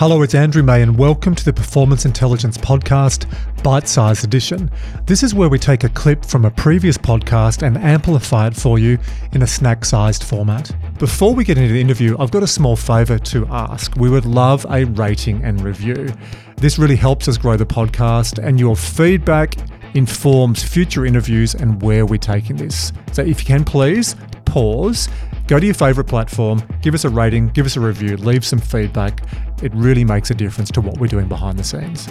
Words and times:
Hello, 0.00 0.22
it's 0.22 0.34
Andrew 0.34 0.62
May, 0.62 0.80
and 0.80 0.96
welcome 0.96 1.34
to 1.34 1.44
the 1.44 1.52
Performance 1.52 2.06
Intelligence 2.06 2.56
Podcast, 2.56 3.30
Bite 3.62 3.86
Size 3.86 4.24
Edition. 4.24 4.70
This 5.04 5.22
is 5.22 5.34
where 5.34 5.50
we 5.50 5.58
take 5.58 5.84
a 5.84 5.90
clip 5.90 6.24
from 6.24 6.46
a 6.46 6.50
previous 6.50 6.96
podcast 6.96 7.62
and 7.62 7.76
amplify 7.76 8.46
it 8.46 8.56
for 8.56 8.78
you 8.78 8.98
in 9.32 9.42
a 9.42 9.46
snack 9.46 9.84
sized 9.84 10.24
format. 10.24 10.74
Before 10.98 11.34
we 11.34 11.44
get 11.44 11.58
into 11.58 11.74
the 11.74 11.80
interview, 11.82 12.16
I've 12.18 12.30
got 12.30 12.42
a 12.42 12.46
small 12.46 12.76
favour 12.76 13.18
to 13.18 13.46
ask. 13.48 13.94
We 13.96 14.08
would 14.08 14.24
love 14.24 14.64
a 14.70 14.84
rating 14.84 15.44
and 15.44 15.60
review. 15.60 16.08
This 16.56 16.78
really 16.78 16.96
helps 16.96 17.28
us 17.28 17.36
grow 17.36 17.58
the 17.58 17.66
podcast, 17.66 18.42
and 18.42 18.58
your 18.58 18.76
feedback 18.76 19.56
informs 19.92 20.62
future 20.62 21.04
interviews 21.04 21.54
and 21.54 21.82
where 21.82 22.06
we're 22.06 22.16
taking 22.16 22.56
this. 22.56 22.90
So 23.12 23.20
if 23.20 23.40
you 23.40 23.46
can, 23.46 23.64
please 23.64 24.16
pause 24.46 25.10
Go 25.50 25.58
to 25.58 25.66
your 25.66 25.74
favourite 25.74 26.08
platform, 26.08 26.62
give 26.80 26.94
us 26.94 27.04
a 27.04 27.08
rating, 27.08 27.48
give 27.48 27.66
us 27.66 27.74
a 27.76 27.80
review, 27.80 28.16
leave 28.16 28.44
some 28.44 28.60
feedback. 28.60 29.20
It 29.62 29.74
really 29.74 30.04
makes 30.04 30.30
a 30.30 30.34
difference 30.34 30.70
to 30.70 30.80
what 30.80 30.98
we're 30.98 31.06
doing 31.06 31.28
behind 31.28 31.58
the 31.58 31.64
scenes. 31.64 32.06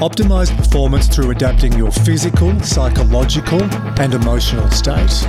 Optimize 0.00 0.54
performance 0.54 1.08
through 1.08 1.30
adapting 1.30 1.72
your 1.72 1.90
physical, 1.90 2.60
psychological, 2.60 3.62
and 3.98 4.12
emotional 4.12 4.70
state. 4.70 5.26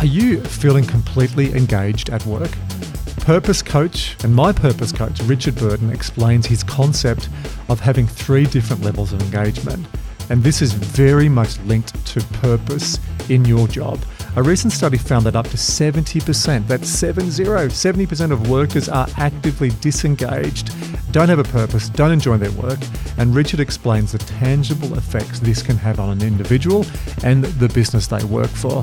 Are 0.00 0.06
you 0.06 0.42
feeling 0.42 0.84
completely 0.84 1.54
engaged 1.54 2.10
at 2.10 2.26
work? 2.26 2.50
Purpose 3.18 3.62
coach 3.62 4.16
and 4.24 4.34
my 4.34 4.50
purpose 4.50 4.90
coach, 4.90 5.20
Richard 5.22 5.54
Burton, 5.54 5.90
explains 5.90 6.46
his 6.46 6.64
concept 6.64 7.28
of 7.68 7.78
having 7.78 8.08
three 8.08 8.46
different 8.46 8.82
levels 8.82 9.12
of 9.12 9.22
engagement 9.22 9.86
and 10.30 10.42
this 10.42 10.62
is 10.62 10.72
very 10.72 11.28
much 11.28 11.58
linked 11.60 11.94
to 12.06 12.20
purpose 12.40 12.98
in 13.28 13.44
your 13.44 13.68
job. 13.68 14.00
A 14.34 14.42
recent 14.42 14.72
study 14.72 14.96
found 14.96 15.26
that 15.26 15.36
up 15.36 15.46
to 15.48 15.58
70%, 15.58 16.66
that's 16.66 16.88
70, 16.88 17.44
70% 17.44 18.32
of 18.32 18.48
workers 18.48 18.88
are 18.88 19.06
actively 19.18 19.68
disengaged, 19.82 20.72
don't 21.12 21.28
have 21.28 21.38
a 21.38 21.44
purpose, 21.44 21.90
don't 21.90 22.12
enjoy 22.12 22.38
their 22.38 22.50
work. 22.52 22.78
And 23.18 23.34
Richard 23.34 23.60
explains 23.60 24.12
the 24.12 24.18
tangible 24.18 24.96
effects 24.96 25.38
this 25.40 25.62
can 25.62 25.76
have 25.76 26.00
on 26.00 26.08
an 26.08 26.22
individual 26.22 26.86
and 27.22 27.44
the 27.44 27.68
business 27.68 28.06
they 28.06 28.24
work 28.24 28.48
for. 28.48 28.82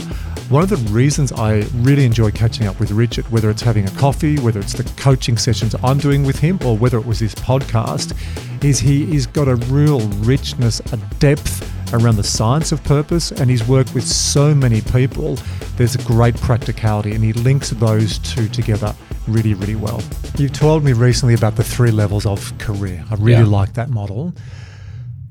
One 0.50 0.62
of 0.62 0.70
the 0.70 0.78
reasons 0.92 1.32
I 1.32 1.64
really 1.78 2.06
enjoy 2.06 2.30
catching 2.30 2.68
up 2.68 2.80
with 2.80 2.92
Richard, 2.92 3.28
whether 3.32 3.50
it's 3.50 3.64
having 3.64 3.88
a 3.88 3.92
coffee, 3.92 4.38
whether 4.38 4.60
it's 4.60 4.74
the 4.74 4.84
coaching 5.02 5.36
sessions 5.36 5.76
I'm 5.84 5.98
doing 5.98 6.24
with 6.24 6.38
him, 6.38 6.60
or 6.64 6.78
whether 6.78 7.00
it 7.00 7.08
was 7.08 7.18
this 7.18 7.34
podcast, 7.34 8.16
is 8.64 8.80
he's 8.80 9.26
got 9.26 9.48
a 9.48 9.56
real 9.56 10.02
richness, 10.20 10.80
a 10.94 10.98
depth 11.18 11.66
around 11.94 12.16
the 12.16 12.24
science 12.24 12.72
of 12.72 12.84
purpose, 12.84 13.32
and 13.32 13.50
he's 13.50 13.68
worked 13.68 13.94
with 13.94 14.08
so 14.08 14.54
many 14.54 14.82
people. 14.82 15.38
There's 15.78 15.96
a 15.96 16.04
great 16.04 16.36
practicality, 16.38 17.14
and 17.14 17.24
he 17.24 17.34
links 17.34 17.70
those 17.72 18.20
two 18.20 18.48
together 18.48 18.96
really, 19.28 19.54
really 19.54 19.76
well. 19.76 20.02
You've 20.38 20.54
told 20.54 20.84
me 20.84 20.94
recently 20.94 21.34
about 21.34 21.56
the 21.56 21.64
three 21.64 21.92
levels 21.92 22.26
of 22.26 22.58
career. 22.58 23.04
I 23.10 23.16
really 23.16 23.44
yeah. 23.44 23.46
like 23.46 23.74
that 23.74 23.90
model. 23.90 24.34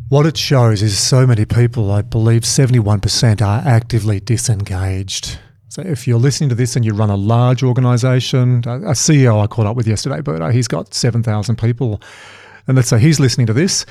What 0.08 0.24
it 0.24 0.36
shows 0.36 0.82
is 0.82 0.98
so 0.98 1.26
many 1.26 1.44
people, 1.44 1.90
I 1.90 2.02
believe 2.02 2.42
71%, 2.42 3.42
are 3.42 3.62
actively 3.66 4.20
disengaged. 4.20 5.38
So 5.68 5.82
if 5.82 6.08
you're 6.08 6.18
listening 6.18 6.48
to 6.48 6.54
this 6.54 6.76
and 6.76 6.84
you 6.84 6.94
run 6.94 7.10
a 7.10 7.16
large 7.16 7.62
organization, 7.62 8.58
a 8.60 8.94
CEO 8.94 9.42
I 9.42 9.46
caught 9.46 9.66
up 9.66 9.76
with 9.76 9.86
yesterday, 9.86 10.22
but 10.22 10.40
uh, 10.40 10.48
he's 10.48 10.66
got 10.66 10.94
7,000 10.94 11.56
people 11.56 12.00
and 12.68 12.76
let's 12.76 12.88
say 12.88 12.98
he's 13.00 13.18
listening 13.18 13.46
to 13.46 13.54
this, 13.54 13.86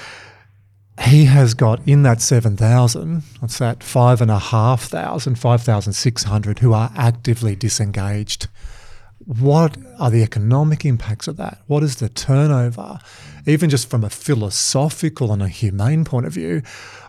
he 1.01 1.25
has 1.25 1.53
got 1.53 1.79
in 1.87 2.03
that 2.03 2.21
7,000, 2.21 3.23
what's 3.39 3.59
that, 3.59 3.83
5,500, 3.83 5.37
5,600 5.37 6.59
who 6.59 6.73
are 6.73 6.91
actively 6.95 7.55
disengaged. 7.55 8.47
What 9.27 9.75
are 9.99 10.09
the 10.09 10.23
economic 10.23 10.85
impacts 10.85 11.27
of 11.27 11.35
that? 11.35 11.59
What 11.67 11.83
is 11.83 11.97
the 11.97 12.07
turnover? 12.07 12.99
even 13.47 13.69
just 13.69 13.89
from 13.89 14.03
a 14.03 14.09
philosophical 14.09 15.31
and 15.31 15.41
a 15.41 15.47
humane 15.47 16.03
point 16.03 16.25
of 16.25 16.33
view, 16.33 16.61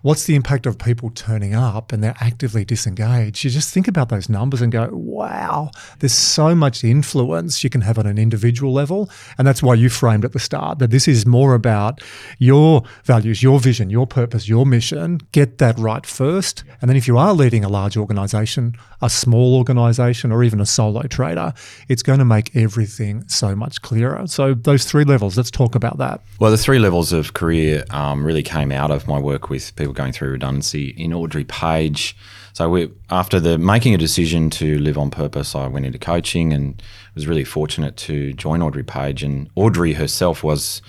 what's 0.02 0.24
the 0.24 0.36
impact 0.36 0.66
of 0.66 0.78
people 0.78 1.10
turning 1.10 1.52
up 1.54 1.92
and 1.92 2.02
they're 2.02 2.14
actively 2.20 2.64
disengaged? 2.64 3.42
You 3.42 3.50
just 3.50 3.74
think 3.74 3.88
about 3.88 4.08
those 4.08 4.28
numbers 4.28 4.62
and 4.62 4.70
go, 4.70 4.88
wow, 4.92 5.72
there's 5.98 6.12
so 6.12 6.54
much 6.54 6.84
influence 6.84 7.64
you 7.64 7.70
can 7.70 7.80
have 7.80 7.98
on 7.98 8.06
an 8.06 8.18
individual 8.18 8.72
level. 8.72 9.10
And 9.36 9.46
that's 9.46 9.64
why 9.64 9.74
you 9.74 9.88
framed 9.88 10.24
at 10.24 10.32
the 10.32 10.38
start 10.38 10.78
that 10.78 10.92
this 10.92 11.08
is 11.08 11.26
more 11.26 11.54
about 11.54 12.00
your 12.38 12.84
values, 13.02 13.42
your 13.42 13.58
vision, 13.58 13.90
your 13.90 14.06
purpose, 14.06 14.48
your 14.48 14.64
mission. 14.64 15.20
Get 15.32 15.58
that 15.58 15.76
right 15.76 16.06
first. 16.06 16.62
And 16.80 16.88
then 16.88 16.96
if 16.96 17.08
you 17.08 17.18
are 17.18 17.34
leading 17.34 17.64
a 17.64 17.68
large 17.68 17.96
organization, 17.96 18.76
a 19.02 19.10
small 19.10 19.56
organization, 19.56 20.30
or 20.30 20.44
even 20.44 20.60
a 20.60 20.66
solo 20.66 21.02
trader, 21.02 21.52
it's 21.88 22.02
going 22.08 22.18
to 22.18 22.24
make 22.24 22.56
everything 22.56 23.22
so 23.28 23.54
much 23.54 23.82
clearer. 23.82 24.26
So, 24.26 24.54
those 24.54 24.86
three 24.86 25.04
levels, 25.04 25.36
let's 25.36 25.50
talk 25.50 25.74
about 25.74 25.98
that. 25.98 26.22
Well, 26.40 26.50
the 26.50 26.56
three 26.56 26.78
levels 26.78 27.12
of 27.12 27.34
career 27.34 27.84
um, 27.90 28.24
really 28.24 28.42
came 28.42 28.72
out 28.72 28.90
of 28.90 29.06
my 29.06 29.18
work 29.18 29.50
with 29.50 29.76
people 29.76 29.92
going 29.92 30.12
through 30.12 30.30
redundancy. 30.30 30.94
In 30.96 31.12
Audrey 31.12 31.44
Page, 31.44 32.16
so 32.54 32.70
we, 32.70 32.90
after 33.10 33.38
the 33.38 33.58
making 33.58 33.94
a 33.94 33.98
decision 33.98 34.48
to 34.50 34.78
live 34.78 34.96
on 34.96 35.10
purpose, 35.10 35.54
I 35.54 35.66
went 35.66 35.84
into 35.84 35.98
coaching 35.98 36.54
and 36.54 36.82
was 37.14 37.26
really 37.26 37.44
fortunate 37.44 37.98
to 37.98 38.32
join 38.32 38.62
Audrey 38.62 38.82
Page. 38.82 39.22
And 39.22 39.50
Audrey 39.54 39.92
herself 39.92 40.42
was 40.42 40.80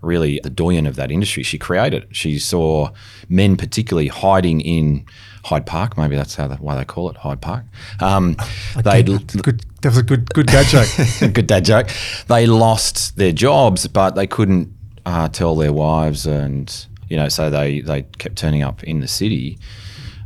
really 0.00 0.40
the 0.44 0.50
doyen 0.50 0.86
of 0.86 0.94
that 0.94 1.10
industry. 1.10 1.42
She 1.42 1.58
created. 1.58 2.06
She 2.12 2.38
saw 2.38 2.90
men, 3.28 3.56
particularly 3.56 4.08
hiding 4.08 4.60
in 4.60 5.06
Hyde 5.48 5.64
Park. 5.64 5.96
Maybe 5.96 6.14
that's 6.14 6.34
how 6.34 6.46
the, 6.46 6.56
why 6.56 6.76
they 6.76 6.84
call 6.84 7.08
it 7.08 7.16
Hyde 7.16 7.40
Park. 7.40 7.64
Um, 8.00 8.36
they 8.76 9.02
good. 9.02 9.64
That 9.80 9.88
was 9.90 9.98
a 9.98 10.02
good 10.02 10.32
good 10.34 10.46
dad 10.46 10.66
joke. 10.66 10.88
good 11.32 11.46
dad 11.46 11.64
joke. 11.64 11.88
They 12.26 12.46
lost 12.46 13.16
their 13.16 13.32
jobs, 13.32 13.86
but 13.88 14.10
they 14.10 14.26
couldn't 14.26 14.70
uh, 15.06 15.28
tell 15.28 15.56
their 15.56 15.72
wives, 15.72 16.26
and 16.26 16.86
you 17.08 17.16
know, 17.16 17.30
so 17.30 17.48
they 17.48 17.80
they 17.80 18.02
kept 18.18 18.36
turning 18.36 18.62
up 18.62 18.84
in 18.84 19.00
the 19.00 19.08
city. 19.08 19.58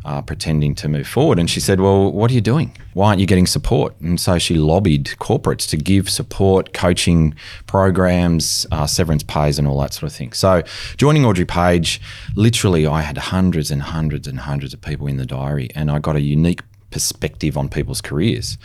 Uh, 0.04 0.20
pretending 0.20 0.74
to 0.74 0.88
move 0.88 1.06
forward. 1.06 1.38
And 1.38 1.48
she 1.48 1.60
said, 1.60 1.80
Well, 1.80 2.10
what 2.10 2.28
are 2.32 2.34
you 2.34 2.40
doing? 2.40 2.76
Why 2.92 3.10
aren't 3.10 3.20
you 3.20 3.26
getting 3.26 3.46
support? 3.46 3.94
And 4.00 4.18
so 4.18 4.36
she 4.36 4.56
lobbied 4.56 5.14
corporates 5.20 5.68
to 5.68 5.76
give 5.76 6.10
support, 6.10 6.72
coaching 6.72 7.36
programs, 7.68 8.66
uh, 8.72 8.88
severance 8.88 9.22
pays, 9.22 9.60
and 9.60 9.68
all 9.68 9.78
that 9.80 9.94
sort 9.94 10.10
of 10.10 10.16
thing. 10.16 10.32
So 10.32 10.64
joining 10.96 11.24
Audrey 11.24 11.44
Page, 11.44 12.00
literally, 12.34 12.84
I 12.84 13.02
had 13.02 13.16
hundreds 13.16 13.70
and 13.70 13.80
hundreds 13.80 14.26
and 14.26 14.40
hundreds 14.40 14.74
of 14.74 14.80
people 14.80 15.06
in 15.06 15.18
the 15.18 15.26
diary, 15.26 15.68
and 15.76 15.88
I 15.88 16.00
got 16.00 16.16
a 16.16 16.20
unique 16.20 16.62
perspective 16.90 17.56
on 17.56 17.68
people's 17.68 18.00
careers. 18.00 18.58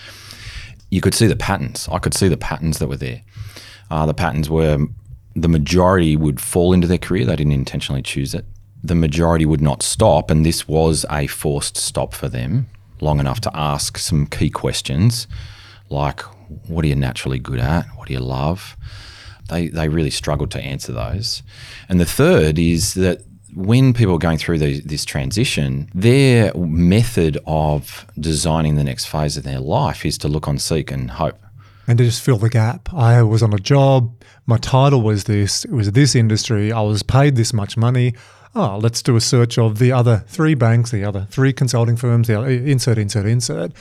You 0.90 1.02
could 1.02 1.14
see 1.14 1.28
the 1.28 1.36
patterns. 1.36 1.88
I 1.92 2.00
could 2.00 2.16
see 2.16 2.30
the 2.30 2.38
patterns 2.38 2.80
that 2.80 2.88
were 2.88 2.98
there. 2.98 3.22
Uh, 3.92 4.08
the 4.08 4.14
patterns 4.16 4.50
were 4.50 4.88
the 5.36 5.48
majority 5.48 6.16
would 6.16 6.42
fall 6.42 6.74
into 6.74 6.88
their 6.88 6.98
career. 6.98 7.26
They 7.26 7.36
didn't 7.36 7.54
intentionally 7.54 8.02
choose 8.02 8.34
it. 8.34 8.46
The 8.88 8.96
majority 8.96 9.46
would 9.46 9.62
not 9.62 9.84
stop, 9.84 10.32
and 10.32 10.46
this 10.46 10.68
was 10.68 11.06
a 11.12 11.28
forced 11.28 11.78
stop 11.78 12.14
for 12.14 12.30
them 12.30 12.68
long 13.02 13.20
enough 13.20 13.42
to 13.42 13.52
ask 13.54 13.98
some 13.98 14.26
key 14.26 14.50
questions 14.50 15.28
like, 15.90 16.22
what 16.68 16.84
are 16.84 16.88
you 16.88 16.96
naturally 16.96 17.40
good 17.40 17.60
at? 17.60 17.86
What 17.96 18.08
do 18.08 18.14
you 18.14 18.20
love? 18.20 18.76
They, 19.50 19.68
they 19.68 19.90
really 19.90 20.10
struggled 20.10 20.52
to 20.52 20.62
answer 20.62 20.92
those. 20.92 21.44
And 21.90 22.00
the 22.00 22.06
third 22.06 22.58
is 22.58 22.94
that 22.96 23.22
when 23.54 23.94
people 23.94 24.16
are 24.16 24.20
going 24.20 24.38
through 24.38 24.60
the, 24.60 24.82
this 24.82 25.06
transition, 25.06 25.90
their 25.94 26.54
method 26.56 27.38
of 27.46 28.06
designing 28.20 28.76
the 28.76 28.84
next 28.84 29.06
phase 29.06 29.38
of 29.38 29.44
their 29.44 29.60
life 29.60 30.06
is 30.06 30.18
to 30.20 30.28
look 30.28 30.48
on, 30.48 30.60
seek, 30.60 30.92
and 30.92 31.12
hope 31.12 31.38
and 31.88 31.98
to 31.98 32.04
just 32.04 32.22
fill 32.22 32.38
the 32.38 32.50
gap. 32.50 32.94
I 32.94 33.24
was 33.24 33.42
on 33.42 33.54
a 33.54 33.58
job, 33.58 34.14
my 34.46 34.58
title 34.58 35.02
was 35.02 35.24
this, 35.24 35.64
it 35.64 35.72
was 35.72 35.94
this 35.94 36.16
industry, 36.16 36.72
I 36.72 36.82
was 36.82 37.02
paid 37.02 37.38
this 37.38 37.54
much 37.54 37.78
money. 37.78 38.14
Oh, 38.60 38.80
let's 38.82 39.04
do 39.04 39.16
a 39.16 39.22
search 39.22 39.60
of 39.60 39.78
the 39.78 39.92
other 39.92 40.24
three 40.28 40.56
banks, 40.56 40.90
the 40.90 41.04
other 41.04 41.28
three 41.30 41.54
consulting 41.54 41.96
firms, 41.96 42.28
the 42.28 42.42
insert, 42.42 42.98
insert, 42.98 43.28
insert 43.28 43.72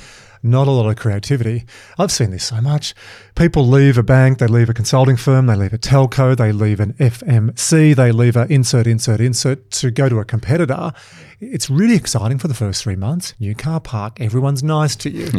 not 0.42 0.68
a 0.68 0.70
lot 0.70 0.88
of 0.88 0.96
creativity. 0.96 1.64
I've 1.98 2.12
seen 2.12 2.30
this 2.30 2.44
so 2.44 2.60
much. 2.60 2.94
People 3.34 3.66
leave 3.66 3.98
a 3.98 4.02
bank, 4.02 4.38
they 4.38 4.46
leave 4.46 4.68
a 4.68 4.74
consulting 4.74 5.16
firm, 5.16 5.46
they 5.46 5.56
leave 5.56 5.72
a 5.72 5.78
telco, 5.78 6.36
they 6.36 6.52
leave 6.52 6.80
an 6.80 6.94
FMC, 6.94 7.94
they 7.94 8.12
leave 8.12 8.36
a 8.36 8.50
insert, 8.52 8.86
insert, 8.86 9.20
insert 9.20 9.70
to 9.72 9.90
go 9.90 10.08
to 10.08 10.18
a 10.18 10.24
competitor. 10.24 10.92
It's 11.40 11.68
really 11.68 11.96
exciting 11.96 12.38
for 12.38 12.48
the 12.48 12.54
first 12.54 12.82
three 12.82 12.96
months. 12.96 13.34
New 13.38 13.54
car 13.54 13.80
park, 13.80 14.20
everyone's 14.20 14.62
nice 14.62 14.96
to 14.96 15.10
you. 15.10 15.30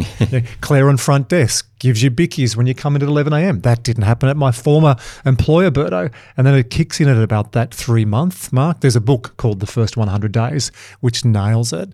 Claire 0.60 0.88
on 0.88 0.96
front 0.96 1.28
desk 1.28 1.68
gives 1.78 2.02
you 2.02 2.10
bickies 2.10 2.56
when 2.56 2.66
you 2.66 2.74
come 2.74 2.96
in 2.96 3.02
at 3.02 3.08
11 3.08 3.32
a.m. 3.32 3.60
That 3.60 3.82
didn't 3.82 4.04
happen 4.04 4.28
at 4.28 4.36
my 4.36 4.52
former 4.52 4.96
employer, 5.24 5.70
Berto. 5.70 6.12
And 6.36 6.46
then 6.46 6.54
it 6.54 6.70
kicks 6.70 7.00
in 7.00 7.08
at 7.08 7.22
about 7.22 7.52
that 7.52 7.72
three 7.74 8.04
month 8.04 8.52
mark. 8.52 8.80
There's 8.80 8.96
a 8.96 9.00
book 9.00 9.36
called 9.36 9.60
The 9.60 9.66
First 9.66 9.96
100 9.96 10.32
Days, 10.32 10.70
which 11.00 11.24
nails 11.24 11.72
it. 11.72 11.92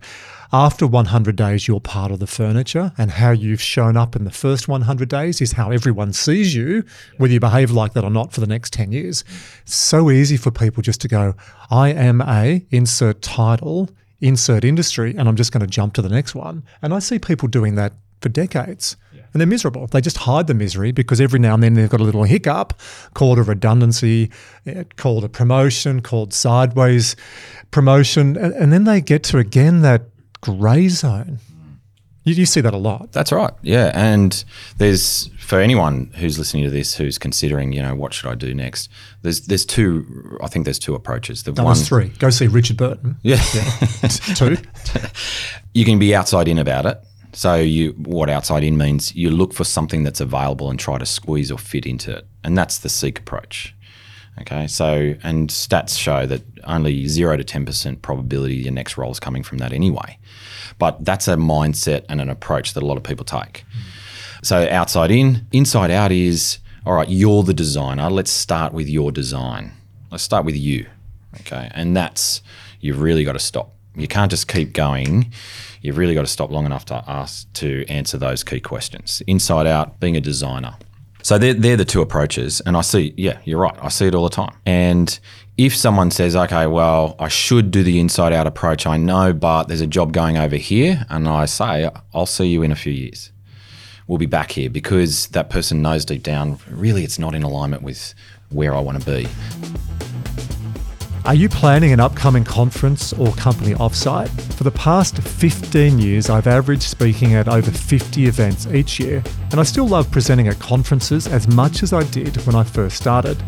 After 0.53 0.87
100 0.87 1.35
days, 1.35 1.67
you're 1.67 1.81
part 1.81 2.11
of 2.11 2.19
the 2.19 2.27
furniture, 2.27 2.93
and 2.97 3.11
how 3.11 3.31
you've 3.31 3.61
shown 3.61 3.97
up 3.97 4.15
in 4.15 4.23
the 4.23 4.31
first 4.31 4.67
100 4.67 5.09
days 5.09 5.41
is 5.41 5.53
how 5.53 5.71
everyone 5.71 6.13
sees 6.13 6.55
you, 6.55 6.85
whether 7.17 7.33
you 7.33 7.39
behave 7.39 7.71
like 7.71 7.93
that 7.93 8.03
or 8.03 8.09
not 8.09 8.31
for 8.31 8.39
the 8.39 8.47
next 8.47 8.71
10 8.71 8.91
years. 8.91 9.23
So 9.65 10.09
easy 10.09 10.37
for 10.37 10.51
people 10.51 10.81
just 10.81 11.01
to 11.01 11.07
go, 11.07 11.35
I 11.69 11.89
am 11.89 12.21
a 12.21 12.65
insert 12.69 13.21
title, 13.21 13.89
insert 14.21 14.63
industry, 14.63 15.15
and 15.17 15.27
I'm 15.27 15.35
just 15.35 15.51
going 15.51 15.61
to 15.61 15.67
jump 15.67 15.93
to 15.95 16.01
the 16.01 16.09
next 16.09 16.35
one. 16.35 16.63
And 16.81 16.93
I 16.93 16.99
see 16.99 17.19
people 17.19 17.47
doing 17.47 17.75
that 17.75 17.93
for 18.21 18.29
decades. 18.29 18.97
And 19.35 19.41
they're 19.41 19.47
miserable. 19.47 19.85
They 19.87 19.99
just 19.99 20.19
hide 20.19 20.47
the 20.47 20.53
misery 20.53 20.93
because 20.93 21.19
every 21.19 21.39
now 21.39 21.55
and 21.55 21.61
then 21.61 21.73
they've 21.73 21.89
got 21.89 21.99
a 21.99 22.05
little 22.05 22.23
hiccup 22.23 22.73
called 23.15 23.37
a 23.37 23.43
redundancy, 23.43 24.31
eh, 24.65 24.85
called 24.95 25.25
a 25.25 25.29
promotion, 25.29 26.01
called 26.01 26.33
sideways 26.33 27.17
promotion. 27.69 28.37
And, 28.37 28.53
and 28.53 28.71
then 28.71 28.85
they 28.85 29.01
get 29.01 29.23
to 29.23 29.37
again 29.37 29.81
that 29.81 30.03
grey 30.39 30.87
zone. 30.87 31.39
You, 32.23 32.33
you 32.33 32.45
see 32.45 32.61
that 32.61 32.73
a 32.73 32.77
lot. 32.77 33.11
That's 33.11 33.33
right. 33.33 33.51
Yeah. 33.61 33.91
And 33.93 34.41
there's, 34.77 35.29
for 35.37 35.59
anyone 35.59 36.11
who's 36.15 36.39
listening 36.39 36.63
to 36.63 36.69
this 36.71 36.95
who's 36.95 37.17
considering, 37.17 37.73
you 37.73 37.81
know, 37.81 37.93
what 37.93 38.13
should 38.13 38.29
I 38.29 38.35
do 38.35 38.53
next? 38.53 38.89
There's 39.21 39.41
there's 39.47 39.65
two, 39.65 40.37
I 40.41 40.47
think 40.47 40.63
there's 40.63 40.79
two 40.79 40.95
approaches. 40.95 41.43
The 41.43 41.51
No, 41.51 41.65
there's 41.65 41.85
three. 41.85 42.07
Go 42.19 42.29
see 42.29 42.47
Richard 42.47 42.77
Burton. 42.77 43.17
Yeah. 43.21 43.35
Two. 44.35 44.55
you 45.73 45.83
can 45.83 45.99
be 45.99 46.15
outside 46.15 46.47
in 46.47 46.57
about 46.57 46.85
it. 46.85 46.99
So 47.35 47.55
you 47.55 47.91
what 47.97 48.29
outside 48.29 48.63
in 48.63 48.77
means 48.77 49.13
you 49.13 49.29
look 49.29 49.53
for 49.53 49.65
something 49.65 50.03
that's 50.03 50.21
available 50.21 50.69
and 50.69 50.79
try 50.79 50.97
to 50.97 51.05
squeeze 51.05 51.51
or 51.51 51.57
fit 51.57 51.85
into 51.85 52.15
it. 52.15 52.25
And 52.45 52.57
that's 52.57 52.79
the 52.79 52.87
seek 52.87 53.19
approach. 53.19 53.75
Okay. 54.41 54.67
So 54.67 55.15
and 55.21 55.49
stats 55.49 55.99
show 55.99 56.25
that 56.25 56.41
only 56.63 57.07
zero 57.07 57.35
to 57.35 57.43
ten 57.43 57.65
percent 57.65 58.01
probability 58.01 58.55
your 58.55 58.71
next 58.71 58.97
role 58.97 59.11
is 59.11 59.19
coming 59.19 59.43
from 59.43 59.57
that 59.57 59.73
anyway. 59.73 60.17
But 60.79 61.03
that's 61.03 61.27
a 61.27 61.35
mindset 61.35 62.05
and 62.07 62.21
an 62.21 62.29
approach 62.29 62.73
that 62.73 62.83
a 62.83 62.85
lot 62.85 62.95
of 62.97 63.03
people 63.03 63.25
take. 63.25 63.65
So 64.41 64.67
outside 64.69 65.11
in, 65.11 65.45
inside 65.51 65.91
out 65.91 66.13
is 66.13 66.59
all 66.85 66.93
right, 66.93 67.09
you're 67.09 67.43
the 67.43 67.53
designer. 67.53 68.09
Let's 68.09 68.31
start 68.31 68.71
with 68.71 68.87
your 68.87 69.11
design. 69.11 69.73
Let's 70.09 70.23
start 70.23 70.45
with 70.45 70.55
you. 70.55 70.85
Okay. 71.41 71.69
And 71.73 71.97
that's 71.97 72.41
you've 72.79 73.01
really 73.01 73.25
got 73.25 73.33
to 73.33 73.39
stop. 73.39 73.73
You 73.95 74.07
can't 74.07 74.29
just 74.29 74.47
keep 74.47 74.73
going 74.73 75.31
you've 75.85 75.97
really 75.97 76.15
got 76.15 76.21
to 76.21 76.27
stop 76.27 76.49
long 76.49 76.65
enough 76.65 76.85
to 76.85 77.03
ask 77.07 77.51
to 77.53 77.85
answer 77.87 78.17
those 78.17 78.43
key 78.43 78.59
questions. 78.59 79.21
Inside 79.27 79.67
out, 79.67 79.99
being 79.99 80.17
a 80.17 80.21
designer. 80.21 80.75
So 81.21 81.37
they're, 81.37 81.53
they're 81.53 81.77
the 81.77 81.85
two 81.85 82.01
approaches. 82.01 82.59
And 82.61 82.75
I 82.75 82.81
see, 82.81 83.13
yeah, 83.17 83.39
you're 83.45 83.59
right. 83.59 83.75
I 83.81 83.89
see 83.89 84.07
it 84.07 84.15
all 84.15 84.23
the 84.23 84.35
time. 84.35 84.55
And 84.65 85.17
if 85.57 85.75
someone 85.75 86.11
says, 86.11 86.35
okay, 86.35 86.67
well, 86.67 87.15
I 87.19 87.27
should 87.27 87.71
do 87.71 87.83
the 87.83 87.99
inside 87.99 88.33
out 88.33 88.47
approach, 88.47 88.87
I 88.87 88.97
know, 88.97 89.31
but 89.31 89.65
there's 89.65 89.81
a 89.81 89.87
job 89.87 90.11
going 90.11 90.37
over 90.37 90.55
here. 90.55 91.05
And 91.09 91.27
I 91.27 91.45
say, 91.45 91.89
I'll 92.13 92.25
see 92.25 92.47
you 92.47 92.63
in 92.63 92.71
a 92.71 92.75
few 92.75 92.93
years. 92.93 93.31
We'll 94.07 94.19
be 94.19 94.27
back 94.27 94.51
here 94.51 94.69
because 94.69 95.27
that 95.29 95.49
person 95.49 95.81
knows 95.81 96.05
deep 96.05 96.21
down, 96.21 96.59
really, 96.69 97.03
it's 97.03 97.17
not 97.17 97.33
in 97.33 97.41
alignment 97.41 97.81
with 97.81 98.13
where 98.49 98.75
I 98.75 98.79
want 98.79 99.01
to 99.01 99.05
be. 99.05 99.27
Are 101.25 101.33
you 101.33 101.49
planning 101.49 101.91
an 101.91 101.99
upcoming 101.99 102.43
conference 102.43 103.11
or 103.11 103.33
company 103.33 103.73
offsite? 103.73 104.29
For 104.53 104.63
the 104.63 104.69
past 104.69 105.17
15 105.17 105.97
years, 105.97 106.29
I've 106.29 106.45
averaged 106.45 106.83
speaking 106.83 107.33
at 107.33 107.47
over 107.47 107.71
50 107.71 108.27
events 108.27 108.67
each 108.67 108.99
year, 108.99 109.23
and 109.49 109.59
I 109.59 109.63
still 109.63 109.87
love 109.87 110.11
presenting 110.11 110.49
at 110.49 110.59
conferences 110.59 111.25
as 111.25 111.47
much 111.47 111.81
as 111.81 111.93
I 111.93 112.03
did 112.03 112.37
when 112.45 112.55
I 112.55 112.63
first 112.63 112.97
started. 112.97 113.43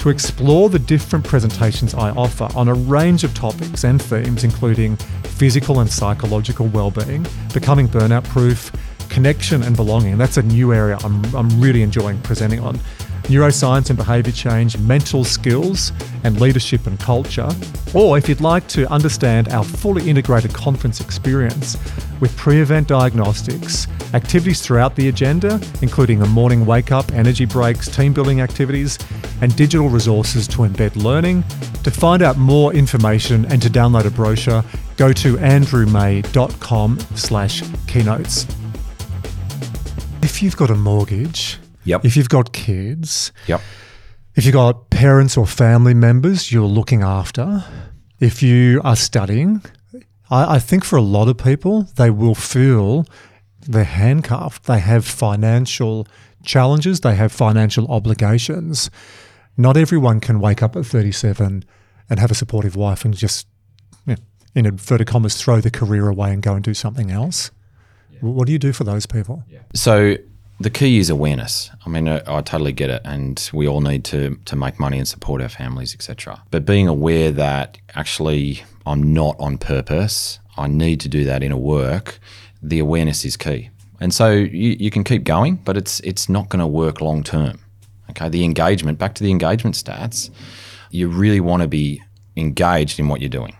To 0.00 0.10
explore 0.10 0.68
the 0.68 0.78
different 0.78 1.24
presentations 1.24 1.94
I 1.94 2.10
offer 2.10 2.46
on 2.54 2.68
a 2.68 2.74
range 2.74 3.24
of 3.24 3.32
topics 3.32 3.84
and 3.84 4.02
themes, 4.02 4.44
including 4.44 4.96
physical 5.22 5.80
and 5.80 5.88
psychological 5.88 6.66
well-being, 6.66 7.24
becoming 7.54 7.88
burnout 7.88 8.24
proof, 8.24 8.70
connection 9.08 9.62
and 9.62 9.74
belonging. 9.76 10.18
That's 10.18 10.36
a 10.36 10.42
new 10.42 10.74
area 10.74 10.98
I'm, 11.02 11.24
I'm 11.34 11.60
really 11.60 11.80
enjoying 11.80 12.20
presenting 12.20 12.60
on 12.60 12.78
neuroscience 13.24 13.90
and 13.90 13.96
behaviour 13.96 14.32
change, 14.32 14.78
mental 14.78 15.24
skills, 15.24 15.92
and 16.24 16.40
leadership 16.40 16.86
and 16.86 16.98
culture. 17.00 17.48
Or 17.94 18.18
if 18.18 18.28
you'd 18.28 18.40
like 18.40 18.66
to 18.68 18.90
understand 18.90 19.48
our 19.48 19.64
fully 19.64 20.08
integrated 20.08 20.52
conference 20.52 21.00
experience 21.00 21.76
with 22.20 22.36
pre 22.36 22.60
event 22.60 22.88
diagnostics, 22.88 23.86
activities 24.14 24.60
throughout 24.60 24.96
the 24.96 25.08
agenda, 25.08 25.60
including 25.82 26.22
a 26.22 26.26
morning 26.26 26.64
wake 26.66 26.92
up, 26.92 27.12
energy 27.12 27.44
breaks, 27.44 27.88
team 27.94 28.12
building 28.12 28.40
activities, 28.40 28.98
and 29.40 29.54
digital 29.56 29.88
resources 29.88 30.46
to 30.48 30.58
embed 30.58 30.96
learning. 30.96 31.44
To 31.82 31.90
find 31.90 32.22
out 32.22 32.36
more 32.36 32.72
information 32.72 33.44
and 33.46 33.60
to 33.62 33.68
download 33.68 34.06
a 34.06 34.10
brochure, 34.10 34.64
go 34.96 35.12
to 35.12 35.36
andrewmay.com 35.36 36.98
slash 37.14 37.62
keynotes. 37.86 38.46
If 40.22 40.42
you've 40.42 40.56
got 40.56 40.70
a 40.70 40.74
mortgage, 40.74 41.58
Yep. 41.84 42.04
if 42.04 42.16
you've 42.16 42.28
got 42.28 42.52
kids, 42.52 43.32
Yep. 43.46 43.60
if 44.34 44.44
you've 44.44 44.54
got 44.54 44.90
parents 44.90 45.36
or 45.36 45.46
family 45.46 45.94
members 45.94 46.50
you're 46.52 46.66
looking 46.66 47.02
after, 47.02 47.64
if 48.20 48.42
you 48.42 48.80
are 48.84 48.96
studying, 48.96 49.62
I, 50.30 50.56
I 50.56 50.58
think 50.58 50.84
for 50.84 50.96
a 50.96 51.02
lot 51.02 51.28
of 51.28 51.36
people, 51.36 51.82
they 51.96 52.10
will 52.10 52.34
feel 52.34 53.06
they're 53.66 53.84
handcuffed. 53.84 54.64
They 54.64 54.78
have 54.80 55.04
financial 55.04 56.06
challenges, 56.44 57.00
they 57.00 57.14
have 57.14 57.32
financial 57.32 57.86
obligations. 57.88 58.90
Not 59.56 59.76
everyone 59.76 60.20
can 60.20 60.40
wake 60.40 60.62
up 60.62 60.76
at 60.76 60.84
37 60.84 61.64
and 62.10 62.18
have 62.20 62.30
a 62.30 62.34
supportive 62.34 62.76
wife 62.76 63.04
and 63.04 63.14
just, 63.16 63.46
you 64.06 64.14
know, 64.14 64.22
in 64.54 64.66
inverted 64.66 65.06
commas, 65.06 65.36
throw 65.40 65.60
the 65.60 65.70
career 65.70 66.08
away 66.08 66.32
and 66.32 66.42
go 66.42 66.54
and 66.54 66.62
do 66.64 66.74
something 66.74 67.10
else. 67.10 67.50
What 68.20 68.46
do 68.46 68.52
you 68.52 68.58
do 68.58 68.72
for 68.72 68.84
those 68.84 69.06
people? 69.06 69.44
So 69.74 70.16
the 70.60 70.70
key 70.70 70.98
is 70.98 71.10
awareness. 71.10 71.70
I 71.84 71.88
mean, 71.88 72.08
I, 72.08 72.22
I, 72.26 72.40
totally 72.40 72.72
get 72.72 72.90
it, 72.90 73.02
and 73.04 73.50
we 73.52 73.66
all 73.66 73.80
need 73.80 74.04
to 74.06 74.36
to 74.44 74.56
make 74.56 74.78
money 74.78 74.98
and 74.98 75.08
support 75.08 75.42
our 75.42 75.48
families, 75.48 75.94
etc. 75.94 76.42
But 76.50 76.64
being 76.64 76.88
aware 76.88 77.32
that 77.32 77.78
actually 77.94 78.64
I'm 78.86 79.12
not 79.12 79.36
on 79.38 79.58
purpose, 79.58 80.38
I 80.56 80.68
need 80.68 81.00
to 81.00 81.08
do 81.08 81.24
that 81.24 81.42
in 81.42 81.52
a 81.52 81.58
work. 81.58 82.20
The 82.62 82.78
awareness 82.78 83.24
is 83.24 83.36
key, 83.36 83.70
and 84.00 84.14
so 84.14 84.30
you, 84.30 84.76
you 84.78 84.90
can 84.90 85.04
keep 85.04 85.24
going, 85.24 85.56
but 85.56 85.76
it's 85.76 86.00
it's 86.00 86.28
not 86.28 86.48
going 86.48 86.60
to 86.60 86.66
work 86.66 87.00
long 87.00 87.22
term. 87.22 87.58
Okay, 88.10 88.28
the 88.28 88.44
engagement. 88.44 88.98
Back 88.98 89.14
to 89.16 89.24
the 89.24 89.30
engagement 89.30 89.76
stats. 89.76 90.30
You 90.90 91.08
really 91.08 91.40
want 91.40 91.62
to 91.62 91.68
be 91.68 92.00
engaged 92.36 93.00
in 93.00 93.08
what 93.08 93.20
you're 93.20 93.28
doing. 93.28 93.56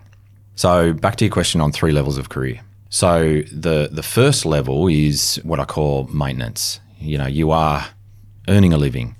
So 0.55 0.93
back 0.93 1.17
to 1.17 1.25
your 1.25 1.33
question 1.33 1.61
on 1.61 1.73
three 1.73 1.91
levels 1.91 2.19
of 2.19 2.29
career. 2.29 2.61
So 2.89 3.43
the 3.53 3.89
the 3.91 4.05
first 4.05 4.47
level 4.47 4.87
is 4.87 5.41
what 5.43 5.59
I 5.59 5.65
call 5.65 6.05
maintenance 6.13 6.79
you 7.05 7.19
know, 7.19 7.27
you 7.27 7.51
are 7.51 7.87
earning 8.49 8.73
a 8.73 8.79
living. 8.79 9.17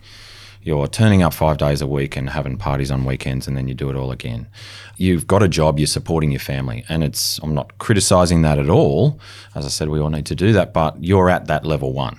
You're 0.63 0.89
turning 0.89 1.23
up 1.23 1.35
five 1.35 1.59
days 1.59 1.83
a 1.83 1.87
week 1.87 2.17
and 2.17 2.31
having 2.31 2.57
parties 2.57 2.91
on 2.91 3.05
weekends, 3.05 3.47
and 3.47 3.55
then 3.55 3.69
you 3.69 3.75
do 3.75 3.91
it 3.91 3.97
all 3.97 4.11
again. 4.11 4.49
You've 4.97 5.27
got 5.27 5.43
a 5.43 5.49
job, 5.49 5.79
you're 5.79 5.87
supporting 5.87 6.31
your 6.31 6.41
family, 6.41 6.85
and 6.89 7.05
it's. 7.05 7.39
I'm 7.43 7.55
not 7.55 7.77
criticizing 7.79 8.43
that 8.43 8.59
at 8.59 8.71
all. 8.71 9.21
As 9.55 9.67
I 9.67 9.69
said, 9.69 9.91
we 9.91 10.01
all 10.01 10.09
need 10.09 10.27
to 10.27 10.35
do 10.35 10.53
that, 10.55 10.73
but 10.73 11.03
you're 11.05 11.29
at 11.29 11.49
that 11.49 11.67
level 11.67 11.93
one, 11.93 12.19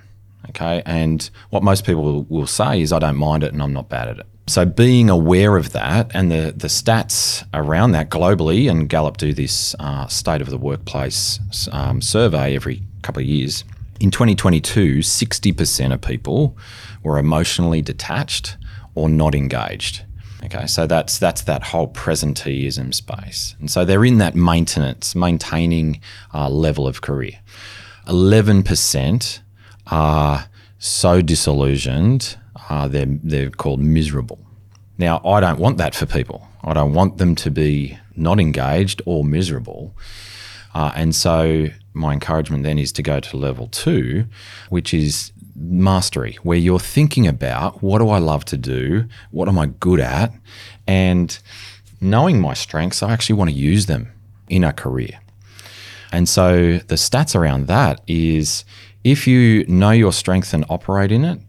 okay. 0.50 0.84
And 0.86 1.28
what 1.50 1.64
most 1.64 1.86
people 1.86 2.24
will, 2.30 2.46
say 2.46 2.82
is, 2.82 2.94
"I 2.94 3.00
don't 3.00 3.18
mind 3.18 3.44
it, 3.44 3.52
and 3.52 3.64
I'm 3.64 3.74
not 3.74 3.90
bad 3.90 4.10
at 4.10 4.20
it." 4.20 4.26
So 4.48 4.64
being 4.64 5.10
aware 5.10 5.58
of 5.58 5.72
that 5.72 6.12
and 6.14 6.32
the, 6.32 6.54
the 6.56 6.68
stats 6.68 7.44
around 7.52 7.94
that 7.94 8.12
globally, 8.12 8.70
and 8.70 8.88
Gallup 8.88 9.18
do 9.18 9.34
this 9.34 9.76
uh, 9.80 10.06
state 10.06 10.42
of 10.42 10.52
the 10.52 10.58
workplace 10.60 11.40
um, 11.72 12.00
survey 12.00 12.56
every 12.56 12.84
couple 13.02 13.24
of 13.24 13.28
years, 13.28 13.64
in 14.00 14.12
2022, 14.12 15.00
60% 15.00 15.94
of 15.94 16.02
people 16.02 16.58
were 17.04 17.18
emotionally 17.18 17.82
detached 17.82 18.58
or 18.94 19.10
not 19.10 19.36
engaged. 19.36 20.04
Okay, 20.44 20.68
so 20.68 20.86
that's 20.86 21.18
that's 21.18 21.42
that 21.44 21.64
whole 21.64 21.88
presenteeism 21.88 22.94
space, 22.94 23.56
and 23.60 23.72
so 23.72 23.84
they're 23.84 24.06
in 24.06 24.20
that 24.20 24.36
maintenance, 24.36 25.16
maintaining 25.16 26.00
uh, 26.36 26.50
level 26.50 26.88
of 26.88 27.02
career. 27.02 27.40
Eleven 28.08 28.62
percent 28.62 29.42
are 29.88 30.48
so 30.78 31.22
disillusioned, 31.22 32.38
uh, 32.70 32.88
they're 32.88 33.08
they're 33.24 33.50
called 33.50 33.80
miserable. 33.80 34.40
Now, 34.98 35.22
I 35.26 35.40
don't 35.40 35.60
want 35.60 35.78
that 35.78 35.96
for 35.96 36.06
people. 36.06 36.48
I 36.64 36.74
don't 36.74 36.94
want 36.94 37.18
them 37.18 37.36
to 37.36 37.52
be 37.52 37.98
not 38.16 38.40
engaged 38.40 39.02
or 39.06 39.24
miserable. 39.24 39.96
Uh, 40.76 40.92
and 40.94 41.16
so 41.16 41.68
my 41.94 42.12
encouragement 42.12 42.64
then 42.64 42.78
is 42.78 42.92
to 42.92 43.02
go 43.02 43.22
to 43.22 43.38
level 43.38 43.68
two, 43.70 44.26
which 44.70 44.94
is 44.94 45.32
mastery, 45.56 46.38
where 46.44 46.58
you're 46.58 46.80
thinking 46.80 47.26
about 47.26 47.82
what 47.82 48.00
do 48.00 48.10
I 48.10 48.20
love 48.20 48.44
to 48.46 48.58
do? 48.58 49.06
What 49.32 49.48
am 49.48 49.58
I 49.58 49.68
good 49.68 50.02
at? 50.02 50.34
And 50.86 51.40
knowing 52.02 52.42
my 52.42 52.54
strengths, 52.54 53.02
I 53.02 53.14
actually 53.14 53.36
want 53.36 53.52
to 53.52 53.56
use 53.56 53.86
them 53.86 54.12
in 54.50 54.66
a 54.66 54.74
career. 54.74 55.18
And 56.12 56.28
so 56.28 56.80
the 56.80 56.96
stats 56.96 57.36
around 57.36 57.68
that 57.68 58.02
is 58.06 58.66
if 59.06 59.26
you 59.26 59.66
know 59.68 59.92
your 59.92 60.12
strength 60.12 60.54
and 60.54 60.66
operate 60.70 61.12
in 61.12 61.24
it, 61.24 61.40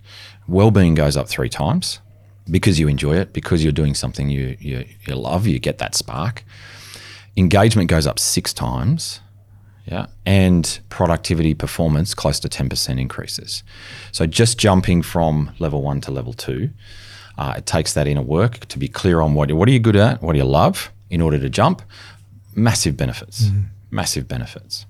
well-being 0.47 0.95
goes 0.95 1.16
up 1.16 1.28
three 1.28 1.49
times 1.49 1.99
because 2.49 2.78
you 2.78 2.87
enjoy 2.87 3.16
it, 3.16 3.33
because 3.33 3.64
you're 3.64 3.73
doing 3.73 3.95
something 3.95 4.30
you, 4.30 4.56
you, 4.61 4.85
you 5.04 5.16
love, 5.16 5.49
you 5.49 5.59
get 5.59 5.78
that 5.78 5.97
spark 5.97 6.45
engagement 7.36 7.88
goes 7.88 8.06
up 8.06 8.18
six 8.18 8.52
times. 8.52 9.20
Yeah. 9.86 10.06
And 10.24 10.80
productivity 10.88 11.54
performance 11.54 12.12
close 12.12 12.40
to 12.40 12.48
10% 12.48 13.00
increases. 13.00 13.62
So 14.10 14.26
just 14.26 14.58
jumping 14.58 15.02
from 15.02 15.52
level 15.60 15.80
one 15.80 16.00
to 16.02 16.10
level 16.10 16.32
two, 16.32 16.70
uh, 17.38 17.54
it 17.58 17.66
takes 17.66 17.92
that 17.94 18.08
inner 18.08 18.22
work 18.22 18.66
to 18.66 18.78
be 18.78 18.88
clear 18.88 19.20
on 19.20 19.34
what, 19.34 19.52
what 19.52 19.68
are 19.68 19.72
you 19.72 19.78
good 19.78 19.94
at, 19.94 20.22
what 20.22 20.32
do 20.32 20.38
you 20.38 20.44
love 20.44 20.90
in 21.08 21.20
order 21.20 21.38
to 21.38 21.48
jump. 21.48 21.82
Massive 22.54 22.96
benefits. 22.96 23.44
Mm-hmm. 23.44 23.60
Massive 23.90 24.26
benefits. 24.26 24.86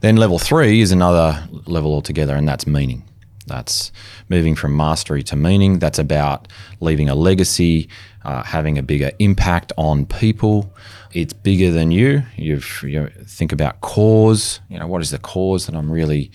Then 0.00 0.16
level 0.16 0.38
three 0.38 0.80
is 0.80 0.92
another 0.92 1.42
level 1.66 1.92
altogether, 1.92 2.36
and 2.36 2.48
that's 2.48 2.66
meaning. 2.66 3.02
That's 3.50 3.90
moving 4.28 4.54
from 4.54 4.76
mastery 4.76 5.22
to 5.24 5.36
meaning. 5.36 5.80
That's 5.80 5.98
about 5.98 6.48
leaving 6.80 7.08
a 7.08 7.14
legacy, 7.14 7.88
uh, 8.24 8.44
having 8.44 8.78
a 8.78 8.82
bigger 8.82 9.10
impact 9.18 9.72
on 9.76 10.06
people. 10.06 10.72
It's 11.12 11.32
bigger 11.32 11.72
than 11.72 11.90
you. 11.90 12.22
You've, 12.36 12.82
you 12.84 13.10
think 13.26 13.52
about 13.52 13.80
cause. 13.80 14.60
You 14.68 14.78
know, 14.78 14.86
what 14.86 15.02
is 15.02 15.10
the 15.10 15.18
cause 15.18 15.66
that 15.66 15.74
I'm 15.74 15.90
really 15.90 16.30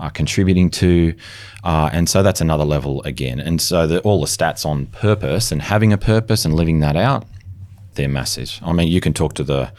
uh, 0.00 0.08
contributing 0.08 0.70
to? 0.70 1.14
Uh, 1.62 1.90
and 1.92 2.08
so 2.08 2.22
that's 2.22 2.40
another 2.40 2.64
level 2.64 3.02
again. 3.02 3.38
And 3.38 3.60
so 3.60 3.86
the, 3.86 4.00
all 4.00 4.20
the 4.20 4.26
stats 4.26 4.64
on 4.64 4.86
purpose 4.86 5.52
and 5.52 5.60
having 5.60 5.92
a 5.92 5.98
purpose 5.98 6.46
and 6.46 6.54
living 6.54 6.80
that 6.80 6.96
out, 6.96 7.26
they're 7.94 8.08
massive. 8.08 8.58
I 8.62 8.72
mean, 8.72 8.88
you 8.88 9.00
can 9.00 9.12
talk 9.12 9.34
to 9.34 9.44
the 9.44 9.70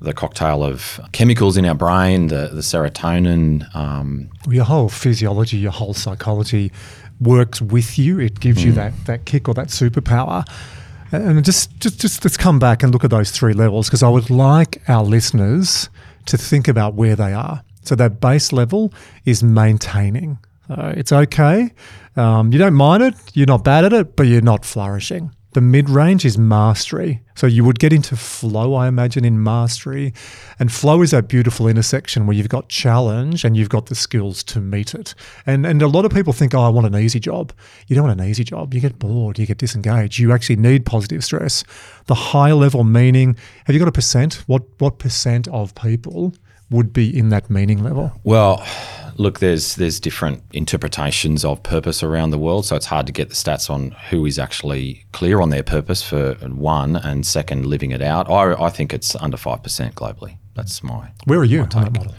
the 0.00 0.12
cocktail 0.12 0.64
of 0.64 1.00
chemicals 1.12 1.56
in 1.56 1.66
our 1.66 1.74
brain, 1.74 2.28
the, 2.28 2.48
the 2.52 2.62
serotonin. 2.62 3.74
Um, 3.74 4.30
your 4.48 4.64
whole 4.64 4.88
physiology, 4.88 5.58
your 5.58 5.72
whole 5.72 5.94
psychology 5.94 6.72
works 7.20 7.60
with 7.60 7.98
you. 7.98 8.18
It 8.18 8.40
gives 8.40 8.62
mm. 8.62 8.66
you 8.66 8.72
that, 8.72 8.92
that 9.06 9.26
kick 9.26 9.48
or 9.48 9.54
that 9.54 9.68
superpower. 9.68 10.44
And 11.12 11.44
just, 11.44 11.78
just, 11.80 12.00
just 12.00 12.24
let's 12.24 12.36
come 12.36 12.58
back 12.58 12.82
and 12.82 12.92
look 12.92 13.04
at 13.04 13.10
those 13.10 13.30
three 13.30 13.52
levels 13.52 13.88
because 13.88 14.02
I 14.02 14.08
would 14.08 14.30
like 14.30 14.80
our 14.88 15.02
listeners 15.02 15.90
to 16.26 16.38
think 16.38 16.68
about 16.68 16.94
where 16.94 17.16
they 17.16 17.32
are. 17.32 17.62
So 17.82 17.94
that 17.96 18.20
base 18.20 18.52
level 18.52 18.92
is 19.24 19.42
maintaining. 19.42 20.38
So 20.68 20.94
it's 20.96 21.12
okay. 21.12 21.72
Um, 22.16 22.52
you 22.52 22.58
don't 22.58 22.74
mind 22.74 23.02
it. 23.02 23.14
You're 23.34 23.46
not 23.46 23.64
bad 23.64 23.84
at 23.84 23.92
it, 23.92 24.16
but 24.16 24.24
you're 24.24 24.40
not 24.40 24.64
flourishing. 24.64 25.34
The 25.52 25.60
mid 25.60 25.90
range 25.90 26.24
is 26.24 26.38
mastery. 26.38 27.22
So 27.34 27.46
you 27.46 27.64
would 27.64 27.78
get 27.78 27.92
into 27.92 28.16
flow, 28.16 28.74
I 28.74 28.86
imagine, 28.86 29.24
in 29.24 29.42
mastery. 29.42 30.12
And 30.58 30.70
flow 30.70 31.02
is 31.02 31.10
that 31.10 31.26
beautiful 31.26 31.66
intersection 31.66 32.26
where 32.26 32.36
you've 32.36 32.48
got 32.48 32.68
challenge 32.68 33.44
and 33.44 33.56
you've 33.56 33.68
got 33.68 33.86
the 33.86 33.94
skills 33.94 34.44
to 34.44 34.60
meet 34.60 34.94
it. 34.94 35.14
And 35.46 35.66
and 35.66 35.82
a 35.82 35.88
lot 35.88 36.04
of 36.04 36.12
people 36.12 36.32
think, 36.32 36.54
oh, 36.54 36.62
I 36.62 36.68
want 36.68 36.86
an 36.86 36.96
easy 36.96 37.18
job. 37.18 37.52
You 37.88 37.96
don't 37.96 38.06
want 38.06 38.20
an 38.20 38.26
easy 38.26 38.44
job. 38.44 38.74
You 38.74 38.80
get 38.80 38.98
bored, 38.98 39.38
you 39.38 39.46
get 39.46 39.58
disengaged. 39.58 40.18
You 40.18 40.32
actually 40.32 40.56
need 40.56 40.86
positive 40.86 41.24
stress. 41.24 41.64
The 42.06 42.14
high 42.14 42.52
level 42.52 42.84
meaning, 42.84 43.36
have 43.64 43.74
you 43.74 43.80
got 43.80 43.88
a 43.88 43.92
percent? 43.92 44.44
What 44.46 44.62
what 44.78 44.98
percent 44.98 45.48
of 45.48 45.74
people 45.74 46.34
would 46.70 46.92
be 46.92 47.16
in 47.16 47.30
that 47.30 47.50
meaning 47.50 47.82
level? 47.82 48.12
Well, 48.22 48.64
look, 49.16 49.38
there's 49.38 49.76
there's 49.76 50.00
different 50.00 50.42
interpretations 50.52 51.44
of 51.44 51.62
purpose 51.62 52.02
around 52.02 52.30
the 52.30 52.38
world, 52.38 52.66
so 52.66 52.76
it's 52.76 52.86
hard 52.86 53.06
to 53.06 53.12
get 53.12 53.28
the 53.28 53.34
stats 53.34 53.70
on 53.70 53.90
who 54.10 54.26
is 54.26 54.38
actually 54.38 55.04
clear 55.12 55.40
on 55.40 55.50
their 55.50 55.62
purpose 55.62 56.02
for 56.02 56.34
one, 56.34 56.96
and 56.96 57.26
second, 57.26 57.66
living 57.66 57.90
it 57.90 58.02
out. 58.02 58.30
I, 58.30 58.52
I 58.52 58.70
think 58.70 58.92
it's 58.92 59.14
under 59.16 59.36
five 59.36 59.62
percent 59.62 59.94
globally. 59.94 60.36
That's 60.54 60.82
my 60.82 61.08
where 61.24 61.38
are 61.38 61.44
you 61.44 61.62
on 61.62 61.68
that 61.70 61.92
model? 61.92 62.14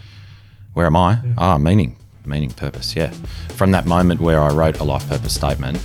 Where 0.74 0.86
am 0.86 0.96
I? 0.96 1.20
Yeah. 1.24 1.34
Ah, 1.38 1.58
meaning, 1.58 1.96
meaning, 2.24 2.50
purpose. 2.50 2.96
Yeah, 2.96 3.10
from 3.50 3.70
that 3.72 3.86
moment 3.86 4.20
where 4.20 4.40
I 4.40 4.52
wrote 4.52 4.80
a 4.80 4.84
life 4.84 5.08
purpose 5.08 5.34
statement. 5.34 5.78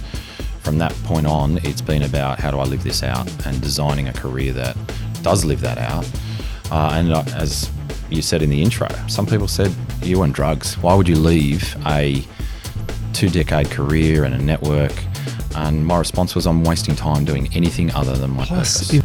From 0.61 0.79
that 0.79 0.91
point 1.05 1.25
on, 1.25 1.59
it's 1.63 1.79
been 1.79 2.03
about 2.03 2.41
how 2.41 2.51
do 2.51 2.59
I 2.59 2.65
live 2.65 2.83
this 2.83 3.01
out 3.01 3.25
and 3.45 3.61
designing 3.61 4.09
a 4.09 4.13
career 4.13 4.51
that 4.51 4.75
does 5.21 5.45
live 5.45 5.61
that 5.61 5.77
out. 5.77 6.05
Uh, 6.69 6.91
and 6.93 7.13
uh, 7.13 7.23
as 7.35 7.71
you 8.09 8.21
said 8.21 8.41
in 8.41 8.49
the 8.49 8.61
intro. 8.61 8.87
Some 9.07 9.25
people 9.25 9.47
said 9.47 9.73
you 10.01 10.21
on 10.21 10.31
drugs. 10.31 10.77
Why 10.77 10.93
would 10.95 11.07
you 11.07 11.15
leave 11.15 11.75
a 11.85 12.23
two 13.13 13.29
decade 13.29 13.69
career 13.69 14.23
and 14.23 14.33
a 14.33 14.37
network? 14.37 14.93
And 15.55 15.85
my 15.85 15.97
response 15.97 16.35
was, 16.35 16.45
I'm 16.45 16.63
wasting 16.63 16.95
time 16.95 17.25
doing 17.25 17.49
anything 17.53 17.91
other 17.93 18.15
than 18.15 18.31
my 18.31 18.45
Plus, 18.45 18.91
purpose. 18.91 19.03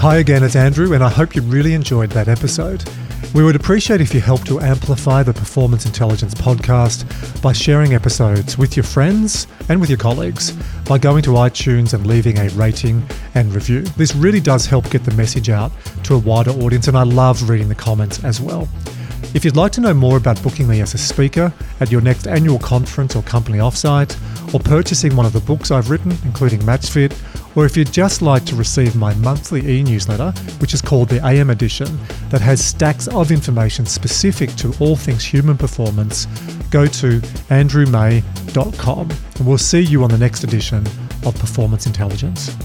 Hi 0.00 0.18
again, 0.18 0.44
it's 0.44 0.54
Andrew, 0.54 0.94
and 0.94 1.02
I 1.02 1.08
hope 1.08 1.34
you 1.34 1.42
really 1.42 1.74
enjoyed 1.74 2.10
that 2.10 2.28
episode. 2.28 2.88
We 3.34 3.44
would 3.44 3.56
appreciate 3.56 4.00
if 4.00 4.14
you 4.14 4.20
help 4.20 4.44
to 4.44 4.60
amplify 4.60 5.22
the 5.22 5.34
Performance 5.34 5.84
Intelligence 5.84 6.34
podcast 6.34 7.42
by 7.42 7.52
sharing 7.52 7.94
episodes 7.94 8.56
with 8.56 8.76
your 8.76 8.84
friends 8.84 9.46
and 9.68 9.80
with 9.80 9.90
your 9.90 9.98
colleagues 9.98 10.52
by 10.88 10.98
going 10.98 11.22
to 11.24 11.30
iTunes 11.30 11.92
and 11.92 12.06
leaving 12.06 12.38
a 12.38 12.48
rating 12.50 13.06
and 13.34 13.54
review. 13.54 13.82
This 13.82 14.14
really 14.14 14.40
does 14.40 14.66
help 14.66 14.90
get 14.90 15.04
the 15.04 15.14
message 15.14 15.50
out 15.50 15.72
to 16.04 16.14
a 16.14 16.18
wider 16.18 16.52
audience, 16.52 16.88
and 16.88 16.96
I 16.96 17.02
love 17.02 17.50
reading 17.50 17.68
the 17.68 17.74
comments 17.74 18.24
as 18.24 18.40
well. 18.40 18.66
If 19.34 19.44
you'd 19.44 19.56
like 19.56 19.72
to 19.72 19.82
know 19.82 19.92
more 19.92 20.16
about 20.16 20.42
booking 20.42 20.66
me 20.66 20.80
as 20.80 20.94
a 20.94 20.98
speaker 20.98 21.52
at 21.80 21.90
your 21.90 22.00
next 22.00 22.26
annual 22.26 22.58
conference 22.58 23.14
or 23.14 23.22
company 23.22 23.58
offsite, 23.58 24.16
or 24.54 24.60
purchasing 24.60 25.14
one 25.14 25.26
of 25.26 25.34
the 25.34 25.40
books 25.40 25.70
I've 25.70 25.90
written, 25.90 26.16
including 26.24 26.60
MatchFit, 26.60 27.12
or 27.54 27.64
if 27.64 27.76
you'd 27.76 27.92
just 27.92 28.22
like 28.22 28.44
to 28.46 28.56
receive 28.56 28.94
my 28.94 29.14
monthly 29.14 29.78
e 29.78 29.82
newsletter, 29.82 30.32
which 30.60 30.74
is 30.74 30.82
called 30.82 31.08
the 31.08 31.24
AM 31.26 31.50
Edition, 31.50 31.98
that 32.30 32.40
has 32.40 32.64
stacks 32.64 33.08
of 33.08 33.30
information 33.30 33.86
specific 33.86 34.50
to 34.56 34.74
all 34.80 34.96
things 34.96 35.24
human 35.24 35.56
performance, 35.56 36.26
go 36.70 36.86
to 36.86 37.20
andrewmay.com 37.50 39.10
and 39.10 39.46
we'll 39.46 39.58
see 39.58 39.80
you 39.80 40.04
on 40.04 40.10
the 40.10 40.18
next 40.18 40.44
edition 40.44 40.86
of 41.24 41.34
Performance 41.38 41.86
Intelligence. 41.86 42.56